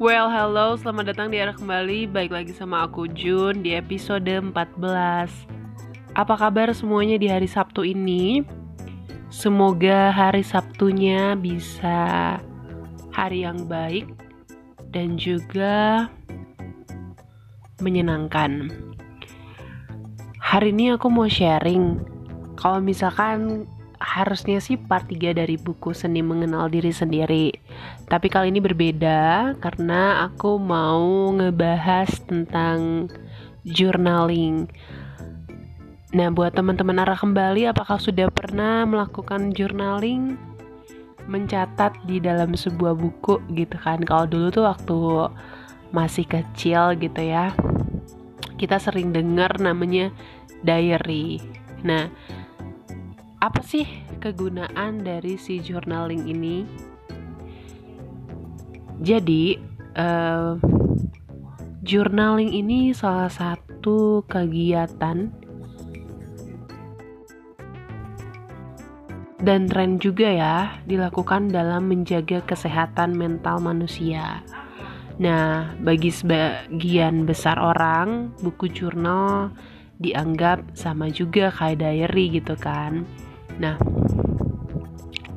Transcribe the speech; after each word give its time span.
Well, 0.00 0.32
hello, 0.32 0.80
selamat 0.80 1.12
datang 1.12 1.28
di 1.28 1.44
Arah 1.44 1.52
Kembali 1.52 2.08
Baik 2.08 2.32
lagi 2.32 2.56
sama 2.56 2.88
aku 2.88 3.04
Jun 3.12 3.60
di 3.60 3.76
episode 3.76 4.24
14 4.24 4.80
Apa 6.16 6.34
kabar 6.40 6.72
semuanya 6.72 7.20
di 7.20 7.28
hari 7.28 7.44
Sabtu 7.44 7.84
ini? 7.84 8.40
Semoga 9.28 10.08
hari 10.08 10.40
Sabtunya 10.40 11.36
bisa 11.36 12.40
hari 13.12 13.44
yang 13.44 13.68
baik 13.68 14.08
Dan 14.88 15.20
juga 15.20 16.08
menyenangkan 17.84 18.72
Hari 20.40 20.72
ini 20.72 20.96
aku 20.96 21.12
mau 21.12 21.28
sharing 21.28 22.00
Kalau 22.56 22.80
misalkan 22.80 23.68
harusnya 24.00 24.64
sih 24.64 24.80
part 24.80 25.06
3 25.12 25.36
dari 25.36 25.60
buku 25.60 25.92
Seni 25.92 26.24
Mengenal 26.24 26.72
Diri 26.72 26.88
Sendiri. 26.88 27.52
Tapi 28.10 28.26
kali 28.26 28.50
ini 28.50 28.58
berbeda 28.58 29.54
karena 29.62 30.26
aku 30.26 30.58
mau 30.58 31.30
ngebahas 31.30 32.10
tentang 32.26 33.06
journaling. 33.62 34.66
Nah, 36.10 36.26
buat 36.34 36.58
teman-teman 36.58 37.06
arah 37.06 37.14
kembali, 37.14 37.70
apakah 37.70 38.02
sudah 38.02 38.26
pernah 38.34 38.82
melakukan 38.82 39.54
journaling? 39.54 40.34
Mencatat 41.30 42.02
di 42.02 42.18
dalam 42.18 42.58
sebuah 42.58 42.98
buku 42.98 43.38
gitu 43.54 43.78
kan. 43.78 44.02
Kalau 44.02 44.26
dulu 44.26 44.50
tuh 44.50 44.66
waktu 44.66 44.98
masih 45.94 46.26
kecil 46.26 46.98
gitu 46.98 47.22
ya. 47.22 47.54
Kita 48.58 48.82
sering 48.82 49.14
dengar 49.14 49.62
namanya 49.62 50.10
diary. 50.66 51.38
Nah, 51.86 52.10
apa 53.38 53.62
sih 53.62 53.86
kegunaan 54.18 55.06
dari 55.06 55.38
si 55.38 55.62
journaling 55.62 56.26
ini? 56.26 56.66
Jadi, 59.00 59.56
uh, 59.96 60.60
journaling 61.80 62.52
ini 62.52 62.92
salah 62.92 63.32
satu 63.32 64.20
kegiatan 64.28 65.32
dan 69.40 69.60
tren 69.72 69.96
juga 69.96 70.28
ya 70.28 70.56
dilakukan 70.84 71.48
dalam 71.48 71.88
menjaga 71.88 72.44
kesehatan 72.44 73.16
mental 73.16 73.56
manusia. 73.64 74.44
Nah, 75.16 75.72
bagi 75.80 76.12
sebagian 76.12 77.24
besar 77.24 77.56
orang, 77.56 78.36
buku 78.44 78.68
jurnal 78.68 79.52
dianggap 80.00 80.64
sama 80.76 81.08
juga 81.08 81.48
kayak 81.52 81.80
diary 81.80 82.40
gitu 82.40 82.52
kan. 82.56 83.04
Nah, 83.56 83.80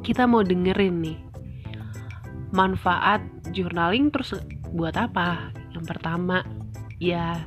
kita 0.00 0.28
mau 0.28 0.44
dengerin 0.44 0.96
nih 1.00 1.25
manfaat 2.50 3.22
journaling 3.50 4.10
terus 4.10 4.34
buat 4.70 4.94
apa? 4.98 5.54
Yang 5.74 5.84
pertama, 5.96 6.42
ya 7.00 7.42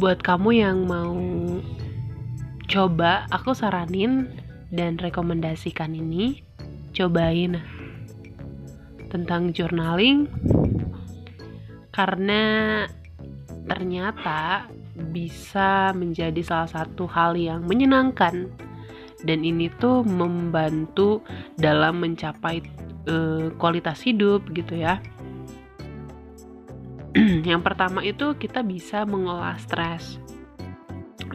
buat 0.00 0.20
kamu 0.24 0.50
yang 0.56 0.78
mau 0.88 1.16
coba, 2.70 3.28
aku 3.28 3.52
saranin 3.52 4.32
dan 4.70 4.96
rekomendasikan 4.96 5.92
ini 5.92 6.40
cobain 6.94 7.58
tentang 9.10 9.50
journaling 9.50 10.30
karena 11.90 12.86
ternyata 13.66 14.70
bisa 15.10 15.90
menjadi 15.94 16.38
salah 16.46 16.70
satu 16.70 17.10
hal 17.10 17.34
yang 17.34 17.66
menyenangkan 17.66 18.46
dan 19.26 19.44
ini 19.44 19.68
tuh 19.82 20.06
membantu 20.06 21.20
dalam 21.58 22.00
mencapai 22.00 22.62
uh, 23.08 23.52
kualitas 23.56 24.02
hidup 24.02 24.48
gitu 24.52 24.76
ya. 24.80 25.00
yang 27.50 27.62
pertama 27.64 28.04
itu 28.06 28.34
kita 28.38 28.62
bisa 28.62 29.02
mengolah 29.06 29.58
stres 29.58 30.18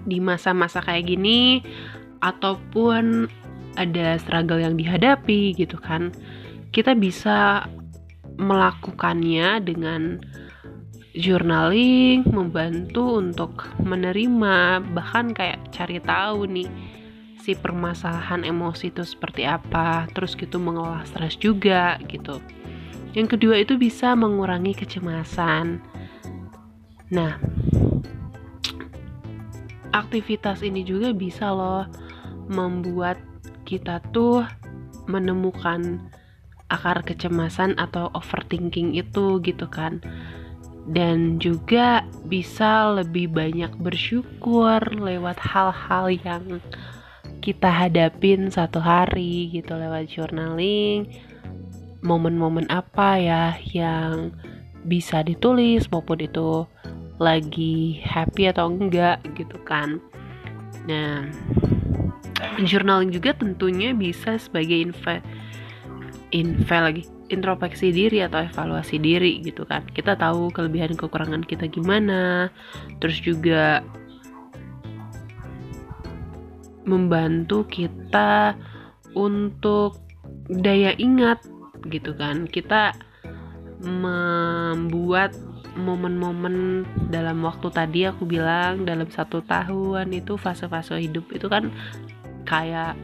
di 0.05 0.21
masa-masa 0.21 0.79
kayak 0.79 1.09
gini 1.09 1.65
ataupun 2.23 3.27
ada 3.75 4.15
struggle 4.21 4.61
yang 4.61 4.79
dihadapi 4.79 5.51
gitu 5.57 5.75
kan 5.75 6.15
kita 6.71 6.95
bisa 6.95 7.67
melakukannya 8.39 9.63
dengan 9.63 10.19
journaling 11.15 12.27
membantu 12.27 13.23
untuk 13.23 13.71
menerima 13.79 14.83
bahkan 14.91 15.31
kayak 15.31 15.63
cari 15.71 16.03
tahu 16.03 16.43
nih 16.47 16.67
si 17.45 17.53
permasalahan 17.53 18.41
emosi 18.41 18.89
itu 18.89 19.05
seperti 19.05 19.45
apa, 19.45 20.09
terus 20.17 20.33
gitu 20.33 20.57
mengolah 20.57 21.05
stres 21.05 21.37
juga 21.37 22.01
gitu. 22.09 22.41
Yang 23.13 23.37
kedua 23.37 23.61
itu 23.61 23.77
bisa 23.77 24.17
mengurangi 24.17 24.73
kecemasan. 24.73 25.77
Nah, 27.13 27.37
aktivitas 29.93 30.65
ini 30.65 30.81
juga 30.81 31.13
bisa 31.13 31.53
loh 31.53 31.85
membuat 32.49 33.21
kita 33.61 34.01
tuh 34.09 34.41
menemukan 35.05 36.01
akar 36.73 37.05
kecemasan 37.05 37.77
atau 37.77 38.09
overthinking 38.17 38.97
itu 38.97 39.37
gitu 39.45 39.69
kan 39.69 40.01
dan 40.89 41.37
juga 41.37 42.05
bisa 42.25 42.89
lebih 42.93 43.29
banyak 43.29 43.73
bersyukur 43.77 44.81
lewat 44.97 45.37
hal-hal 45.41 46.09
yang 46.09 46.61
kita 47.45 47.69
hadapin 47.69 48.49
satu 48.49 48.81
hari 48.81 49.53
gitu 49.53 49.77
lewat 49.77 50.09
journaling 50.09 51.05
momen-momen 52.01 52.65
apa 52.73 53.21
ya 53.21 53.43
yang 53.69 54.33
bisa 54.85 55.21
ditulis 55.21 55.85
maupun 55.93 56.25
itu 56.25 56.65
lagi 57.21 58.01
happy 58.01 58.49
atau 58.49 58.73
enggak 58.73 59.21
gitu 59.37 59.61
kan. 59.61 60.01
Nah 60.89 61.29
journaling 62.65 63.13
juga 63.13 63.37
tentunya 63.37 63.93
bisa 63.93 64.41
sebagai 64.41 64.81
info 64.81 65.21
info 66.33 66.77
lagi 66.81 67.05
introspeksi 67.29 67.89
diri 67.89 68.21
atau 68.25 68.41
evaluasi 68.41 68.97
diri 68.97 69.41
gitu 69.45 69.69
kan. 69.69 69.85
Kita 69.93 70.17
tahu 70.17 70.49
kelebihan 70.49 70.97
kekurangan 70.97 71.45
kita 71.45 71.69
gimana 71.69 72.49
terus 72.97 73.21
juga 73.21 73.85
membantu 76.85 77.65
kita 77.65 78.53
untuk 79.17 79.99
daya 80.49 80.93
ingat 80.97 81.41
gitu 81.89 82.13
kan. 82.13 82.45
Kita 82.45 82.93
membuat 83.81 85.35
momen-momen 85.75 86.87
dalam 87.11 87.43
waktu 87.43 87.67
tadi 87.67 88.07
aku 88.07 88.23
bilang 88.23 88.87
dalam 88.87 89.11
satu 89.11 89.43
tahun 89.43 90.15
itu 90.15 90.39
fase-fase 90.39 90.95
hidup 91.03 91.27
itu 91.35 91.51
kan 91.51 91.67
kayak 92.47 92.95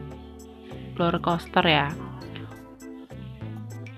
roller 0.96 1.20
coaster 1.20 1.64
ya. 1.66 1.92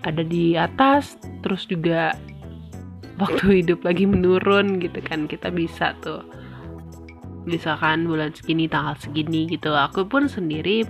Ada 0.05 0.21
di 0.27 0.59
atas 0.59 1.17
terus 1.41 1.65
juga 1.65 2.19
waktu 3.17 3.45
hidup 3.65 3.87
lagi 3.87 4.05
menurun 4.05 4.83
gitu 4.83 4.99
kan. 5.01 5.31
Kita 5.31 5.55
bisa 5.55 5.95
tuh 6.03 6.27
misalkan 7.45 8.09
bulan 8.09 8.33
segini 8.33 8.69
tanggal 8.69 8.97
segini 9.01 9.49
gitu. 9.49 9.73
Aku 9.73 10.09
pun 10.09 10.29
sendiri 10.29 10.85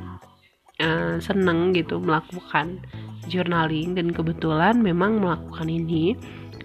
uh, 0.83 1.19
seneng 1.19 1.75
gitu 1.75 1.99
melakukan 2.03 2.83
journaling. 3.31 3.95
Dan 3.95 4.11
kebetulan 4.15 4.81
memang 4.81 5.23
melakukan 5.23 5.69
ini 5.69 6.15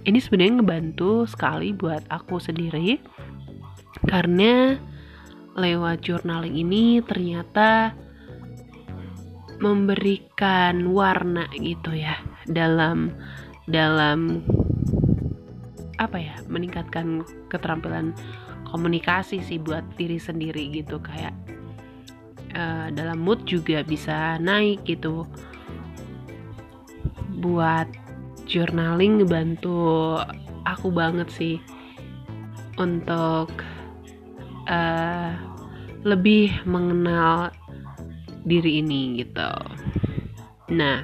ini 0.07 0.17
sebenarnya 0.17 0.61
ngebantu 0.61 1.27
sekali 1.27 1.75
buat 1.75 2.05
aku 2.09 2.39
sendiri. 2.39 3.01
Karena 4.05 4.77
lewat 5.59 6.05
journaling 6.05 6.55
ini 6.55 7.03
ternyata 7.03 7.91
memberikan 9.59 10.87
warna 10.95 11.51
gitu 11.59 11.91
ya 11.91 12.15
dalam 12.47 13.11
dalam 13.67 14.39
apa 15.99 16.15
ya 16.15 16.39
meningkatkan 16.47 17.27
keterampilan 17.51 18.15
komunikasi 18.69 19.41
sih 19.43 19.57
buat 19.57 19.83
diri 19.97 20.21
sendiri 20.21 20.69
gitu 20.71 21.01
kayak 21.01 21.33
uh, 22.53 22.87
dalam 22.93 23.19
mood 23.21 23.43
juga 23.49 23.81
bisa 23.83 24.37
naik 24.39 24.85
gitu 24.85 25.25
buat 27.39 27.87
journaling 28.49 29.21
ngebantu 29.21 30.17
aku 30.65 30.89
banget 30.89 31.29
sih 31.31 31.57
untuk 32.79 33.51
uh, 34.67 35.31
lebih 36.07 36.51
mengenal 36.63 37.51
diri 38.47 38.79
ini 38.79 39.19
gitu. 39.19 39.51
Nah, 40.71 41.03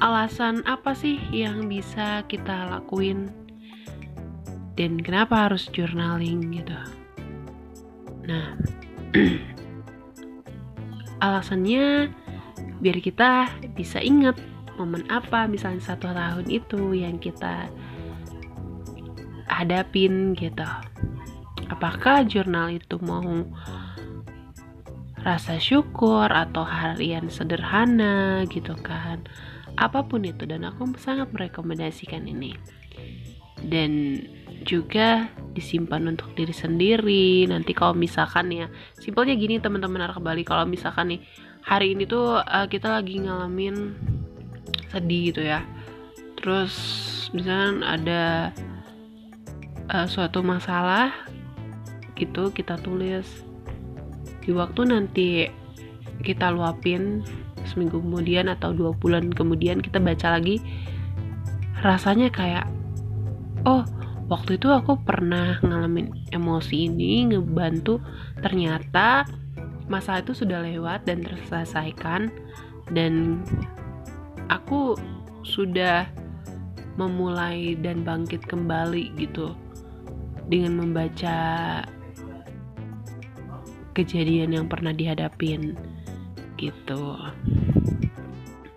alasan 0.00 0.64
apa 0.64 0.96
sih 0.96 1.20
yang 1.34 1.68
bisa 1.68 2.24
kita 2.30 2.70
lakuin 2.70 3.28
dan 4.78 5.02
kenapa 5.02 5.50
harus 5.50 5.66
journaling 5.74 6.54
gitu? 6.54 6.78
Nah 8.30 8.54
alasannya 11.26 12.14
biar 12.78 12.98
kita 13.02 13.50
bisa 13.74 13.98
ingat 13.98 14.38
momen 14.78 15.02
apa 15.10 15.50
misalnya 15.50 15.82
satu 15.82 16.14
tahun 16.14 16.46
itu 16.46 16.94
yang 16.94 17.18
kita 17.18 17.66
hadapin 19.50 20.38
gitu. 20.38 20.62
Apakah 21.68 22.22
jurnal 22.24 22.78
itu 22.78 22.96
mau 23.02 23.42
rasa 25.26 25.58
syukur 25.58 26.30
atau 26.30 26.62
harian 26.62 27.26
sederhana 27.26 28.46
gitu 28.46 28.78
kan? 28.78 29.26
Apa 29.74 30.06
pun 30.06 30.22
itu 30.22 30.46
dan 30.46 30.62
aku 30.62 30.94
sangat 31.02 31.34
merekomendasikan 31.34 32.30
ini. 32.30 32.54
Dan 33.58 34.22
juga 34.68 35.32
disimpan 35.56 36.12
untuk 36.12 36.36
diri 36.36 36.52
sendiri. 36.52 37.48
Nanti 37.48 37.72
kalau 37.72 37.96
misalkan 37.96 38.52
ya 38.52 38.68
simpelnya 39.00 39.32
gini 39.34 39.56
teman-teman 39.56 40.12
kembali 40.12 40.44
kalau 40.44 40.68
misalkan 40.68 41.16
nih 41.16 41.20
hari 41.64 41.96
ini 41.96 42.04
tuh 42.04 42.44
uh, 42.44 42.68
kita 42.68 43.00
lagi 43.00 43.24
ngalamin 43.24 43.96
sedih 44.92 45.32
gitu 45.32 45.40
ya. 45.40 45.64
Terus 46.36 46.76
misalkan 47.32 47.80
ada 47.80 48.52
uh, 49.88 50.04
suatu 50.04 50.44
masalah 50.44 51.16
gitu 52.20 52.52
kita 52.52 52.76
tulis. 52.84 53.24
Di 54.44 54.52
waktu 54.52 54.80
nanti 54.84 55.48
kita 56.20 56.52
luapin 56.52 57.24
seminggu 57.64 58.00
kemudian 58.00 58.48
atau 58.48 58.72
dua 58.72 58.96
bulan 58.96 59.28
kemudian 59.28 59.78
kita 59.84 60.00
baca 60.00 60.40
lagi 60.40 60.58
rasanya 61.84 62.32
kayak 62.32 62.66
oh 63.68 63.84
waktu 64.28 64.60
itu 64.60 64.68
aku 64.68 65.00
pernah 65.02 65.56
ngalamin 65.64 66.12
emosi 66.32 66.88
ini 66.92 67.32
ngebantu 67.32 68.00
ternyata 68.44 69.24
masalah 69.88 70.20
itu 70.20 70.36
sudah 70.36 70.60
lewat 70.60 71.08
dan 71.08 71.24
terselesaikan 71.24 72.28
dan 72.92 73.40
aku 74.52 74.96
sudah 75.44 76.08
memulai 77.00 77.72
dan 77.80 78.04
bangkit 78.04 78.44
kembali 78.44 79.16
gitu 79.16 79.56
dengan 80.48 80.84
membaca 80.84 81.36
kejadian 83.96 84.54
yang 84.54 84.66
pernah 84.68 84.92
dihadapin 84.92 85.74
gitu. 86.58 87.16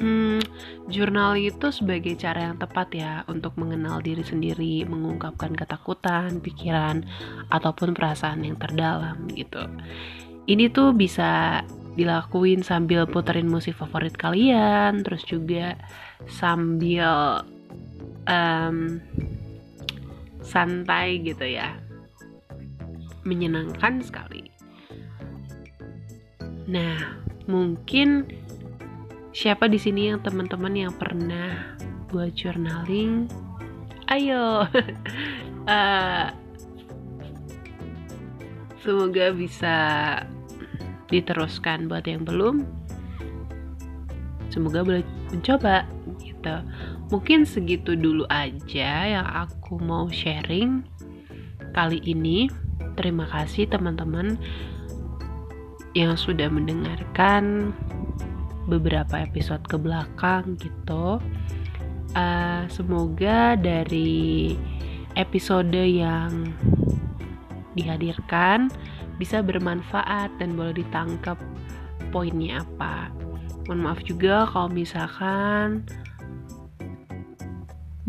Hmm, 0.01 0.41
jurnal 0.89 1.37
itu 1.37 1.69
sebagai 1.69 2.17
cara 2.17 2.49
yang 2.49 2.57
tepat 2.57 2.89
ya 2.89 3.21
untuk 3.29 3.53
mengenal 3.61 4.01
diri 4.01 4.25
sendiri, 4.25 4.81
mengungkapkan 4.89 5.53
ketakutan, 5.53 6.41
pikiran, 6.41 7.05
ataupun 7.53 7.93
perasaan 7.93 8.41
yang 8.41 8.57
terdalam 8.57 9.29
gitu. 9.37 9.61
Ini 10.49 10.73
tuh 10.73 10.97
bisa 10.97 11.61
dilakuin 11.93 12.65
sambil 12.65 13.05
puterin 13.05 13.45
musik 13.45 13.77
favorit 13.77 14.17
kalian, 14.17 15.05
terus 15.05 15.21
juga 15.21 15.77
sambil 16.25 17.45
um, 18.25 18.97
santai 20.41 21.21
gitu 21.21 21.45
ya, 21.45 21.77
menyenangkan 23.21 24.01
sekali. 24.01 24.49
Nah, 26.65 27.21
mungkin 27.45 28.33
siapa 29.31 29.71
di 29.71 29.79
sini 29.79 30.11
yang 30.11 30.19
teman-teman 30.19 30.75
yang 30.75 30.93
pernah 30.95 31.75
buat 32.11 32.35
journaling? 32.35 33.31
Ayo, 34.11 34.67
uh, 35.67 36.25
semoga 38.83 39.31
bisa 39.31 39.75
diteruskan 41.07 41.87
buat 41.87 42.03
yang 42.03 42.27
belum. 42.27 42.67
Semoga 44.51 44.83
boleh 44.83 45.07
mencoba 45.31 45.87
gitu. 46.19 46.55
Mungkin 47.07 47.47
segitu 47.47 47.95
dulu 47.95 48.27
aja 48.27 49.07
yang 49.07 49.27
aku 49.27 49.79
mau 49.79 50.11
sharing 50.11 50.83
kali 51.71 52.03
ini. 52.03 52.51
Terima 52.99 53.23
kasih 53.31 53.71
teman-teman 53.71 54.35
yang 55.95 56.19
sudah 56.19 56.51
mendengarkan 56.51 57.71
beberapa 58.71 59.19
episode 59.19 59.67
ke 59.67 59.75
belakang 59.75 60.55
gitu. 60.55 61.19
Uh, 62.15 62.63
semoga 62.71 63.59
dari 63.59 64.55
episode 65.19 65.75
yang 65.75 66.55
dihadirkan 67.75 68.71
bisa 69.19 69.43
bermanfaat 69.43 70.31
dan 70.39 70.55
boleh 70.55 70.79
ditangkap 70.79 71.35
poinnya 72.15 72.63
apa. 72.63 73.11
Mohon 73.67 73.79
maaf 73.83 73.99
juga 74.03 74.47
kalau 74.49 74.71
misalkan 74.71 75.85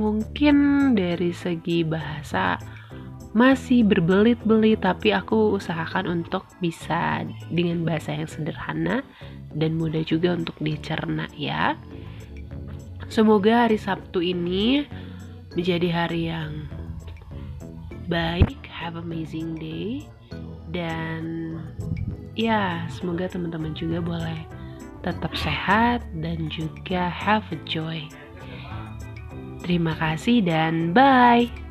mungkin 0.01 0.57
dari 0.97 1.31
segi 1.31 1.85
bahasa 1.85 2.57
masih 3.33 3.85
berbelit-belit 3.89 4.85
tapi 4.85 5.13
aku 5.13 5.57
usahakan 5.57 6.21
untuk 6.21 6.45
bisa 6.61 7.25
dengan 7.49 7.81
bahasa 7.85 8.13
yang 8.13 8.29
sederhana 8.29 9.01
dan 9.57 9.77
mudah 9.77 10.05
juga 10.05 10.37
untuk 10.37 10.57
dicerna 10.61 11.29
ya. 11.37 11.77
Semoga 13.13 13.69
hari 13.69 13.77
Sabtu 13.77 14.25
ini 14.25 14.89
menjadi 15.53 15.89
hari 15.93 16.33
yang 16.33 16.67
baik, 18.09 18.65
have 18.73 18.97
amazing 18.97 19.57
day 19.57 20.09
dan 20.73 21.57
ya 22.33 22.89
semoga 22.89 23.29
teman-teman 23.29 23.77
juga 23.77 24.01
boleh 24.01 24.41
tetap 25.05 25.35
sehat 25.37 26.01
dan 26.25 26.49
juga 26.49 27.11
have 27.13 27.45
a 27.53 27.59
joy. 27.69 28.09
Terima 29.63 29.95
kasih 29.95 30.43
dan 30.43 30.97
bye. 30.97 31.62